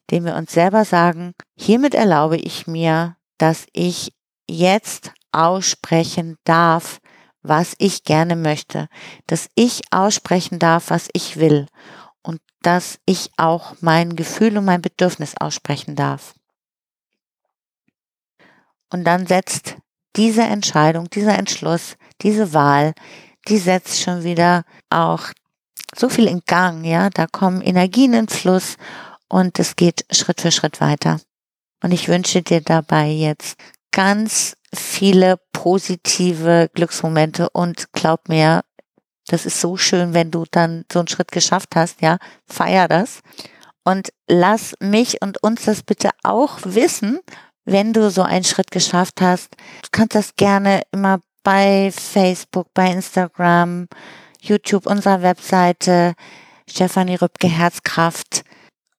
[0.00, 4.14] indem wir uns selber sagen, hiermit erlaube ich mir, dass ich
[4.50, 6.98] jetzt aussprechen darf,
[7.42, 8.88] was ich gerne möchte,
[9.28, 11.66] dass ich aussprechen darf, was ich will
[12.24, 16.34] und dass ich auch mein Gefühl und mein Bedürfnis aussprechen darf.
[18.90, 19.76] Und dann setzt
[20.16, 22.94] diese Entscheidung, dieser Entschluss, diese Wahl,
[23.48, 25.28] die setzt schon wieder auch
[25.94, 28.76] so viel in Gang, ja, da kommen Energien in Fluss
[29.28, 31.20] und es geht Schritt für Schritt weiter.
[31.82, 33.56] Und ich wünsche dir dabei jetzt
[33.92, 38.64] ganz viele positive Glücksmomente und glaub mir,
[39.26, 43.20] das ist so schön, wenn du dann so einen Schritt geschafft hast, ja, feier das
[43.84, 47.20] und lass mich und uns das bitte auch wissen,
[47.64, 49.54] wenn du so einen Schritt geschafft hast.
[49.82, 53.88] Du kannst das gerne immer bei Facebook, bei Instagram,
[54.40, 56.14] YouTube, unserer Webseite,
[56.68, 58.44] Stefanie Rübke Herzkraft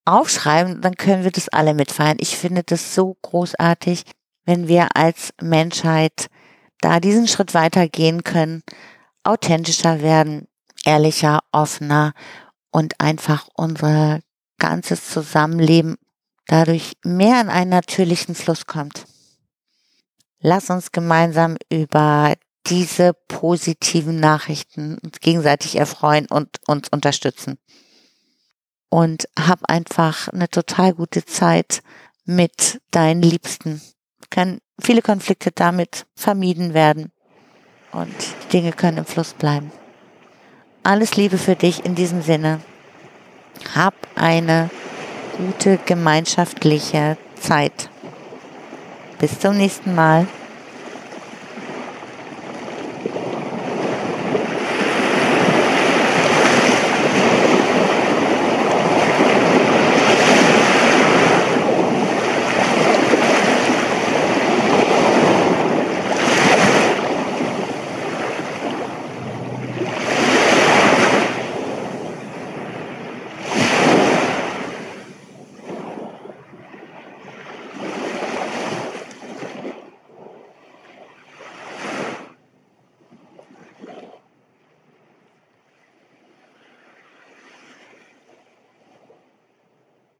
[0.05, 2.17] aufschreiben, dann können wir das alle mitfeiern.
[2.19, 4.03] Ich finde das so großartig,
[4.45, 6.28] wenn wir als Menschheit
[6.82, 8.61] da diesen Schritt weitergehen können,
[9.26, 10.47] authentischer werden,
[10.86, 12.13] ehrlicher, offener
[12.71, 14.19] und einfach unser
[14.57, 15.97] ganzes Zusammenleben
[16.47, 19.05] dadurch mehr in einen natürlichen Fluss kommt.
[20.39, 22.36] Lass uns gemeinsam über
[22.67, 27.57] diese positiven Nachrichten uns gegenseitig erfreuen und uns unterstützen.
[28.89, 31.82] Und hab einfach eine total gute Zeit
[32.26, 33.82] mit deinen Liebsten.
[34.30, 37.11] Können viele Konflikte damit vermieden werden
[37.95, 39.71] und die Dinge können im Fluss bleiben.
[40.83, 42.59] Alles Liebe für dich in diesem Sinne.
[43.73, 44.69] Hab eine
[45.37, 47.89] gute gemeinschaftliche Zeit.
[49.19, 50.27] Bis zum nächsten Mal.